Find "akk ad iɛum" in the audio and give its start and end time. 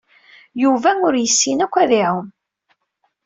1.65-2.27